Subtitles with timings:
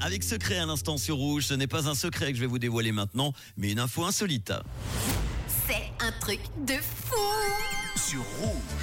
[0.00, 1.46] Avec secret à l'instant sur Rouge.
[1.46, 4.52] Ce n'est pas un secret que je vais vous dévoiler maintenant, mais une info insolite.
[5.68, 7.75] C'est un truc de fou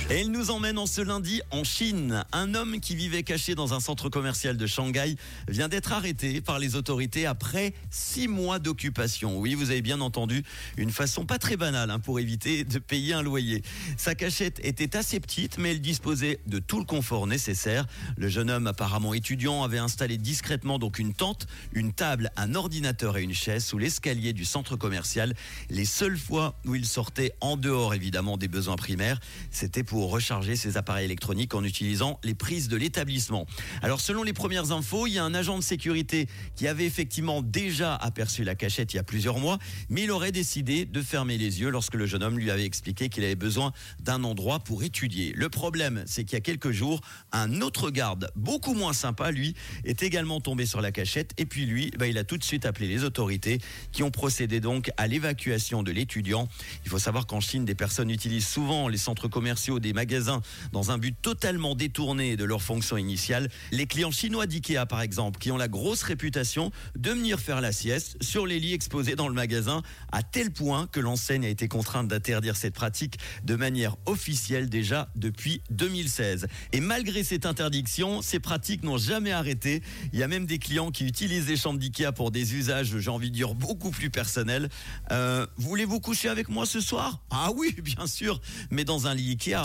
[0.09, 2.25] Et il nous emmène en ce lundi en Chine.
[2.33, 5.15] Un homme qui vivait caché dans un centre commercial de Shanghai
[5.47, 9.39] vient d'être arrêté par les autorités après six mois d'occupation.
[9.39, 10.44] Oui, vous avez bien entendu,
[10.75, 13.63] une façon pas très banale hein, pour éviter de payer un loyer.
[13.96, 17.88] Sa cachette était assez petite, mais elle disposait de tout le confort nécessaire.
[18.17, 23.15] Le jeune homme, apparemment étudiant, avait installé discrètement donc une tente, une table, un ordinateur
[23.15, 25.34] et une chaise sous l'escalier du centre commercial.
[25.70, 29.12] Les seules fois où il sortait en dehors évidemment des besoins primaires,
[29.52, 33.45] c'était pour recharger ses appareils électroniques en utilisant les prises de l'établissement.
[33.81, 37.41] Alors selon les premières infos, il y a un agent de sécurité qui avait effectivement
[37.41, 39.59] déjà aperçu la cachette il y a plusieurs mois,
[39.90, 43.09] mais il aurait décidé de fermer les yeux lorsque le jeune homme lui avait expliqué
[43.09, 45.34] qu'il avait besoin d'un endroit pour étudier.
[45.35, 47.02] Le problème, c'est qu'il y a quelques jours,
[47.32, 51.66] un autre garde, beaucoup moins sympa, lui, est également tombé sur la cachette et puis
[51.66, 53.59] lui, bah, il a tout de suite appelé les autorités
[53.91, 56.48] qui ont procédé donc à l'évacuation de l'étudiant.
[56.85, 60.91] Il faut savoir qu'en Chine, des personnes utilisent souvent les centres commerciaux, des magasins, dans
[60.91, 63.49] un but totalement détourné de leur fonction initiale.
[63.71, 67.72] Les clients chinois d'IKEA, par exemple, qui ont la grosse réputation de venir faire la
[67.72, 69.81] sieste sur les lits exposés dans le magasin,
[70.12, 75.09] à tel point que l'enseigne a été contrainte d'interdire cette pratique de manière officielle déjà
[75.16, 76.48] depuis 2016.
[76.72, 79.81] Et malgré cette interdiction, ces pratiques n'ont jamais arrêté.
[80.14, 83.09] Il y a même des clients qui utilisent les chambres d'IKEA pour des usages, j'ai
[83.09, 84.70] envie de dire, beaucoup plus personnels.
[85.12, 87.22] Euh, Voulez-vous coucher avec moi ce soir?
[87.30, 89.62] Ah oui, bien sûr, mais dans un lit Ikea.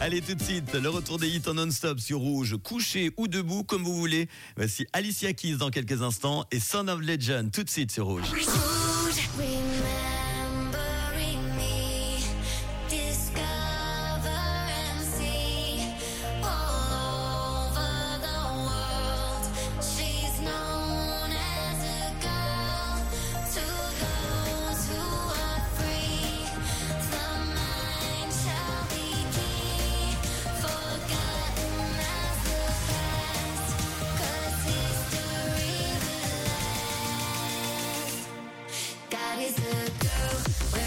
[0.00, 3.64] Allez tout de suite, le retour des hits en non-stop sur Rouge, couché ou debout
[3.64, 4.28] comme vous voulez.
[4.56, 8.24] Voici Alicia Keys dans quelques instants et Son of Legend tout de suite sur Rouge.
[39.34, 39.62] body's to
[40.72, 40.83] girl.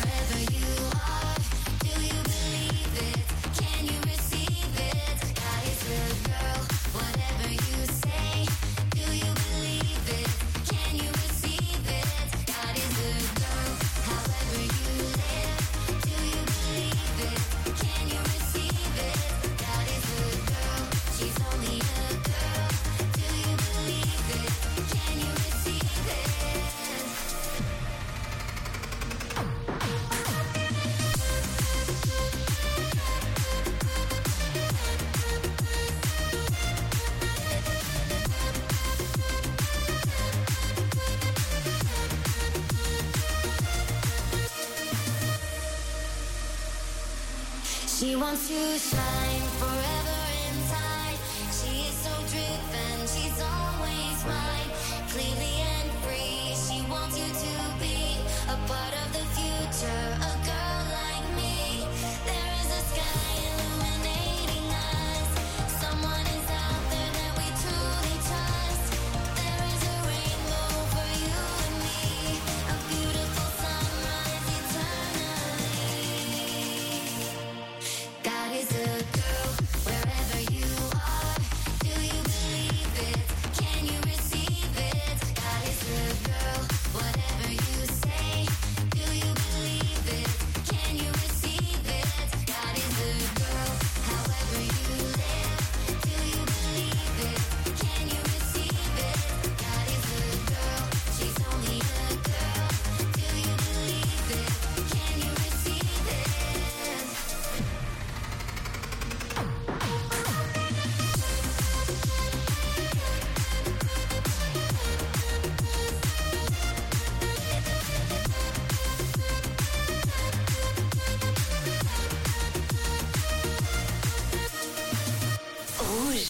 [47.99, 49.56] She wants to shine.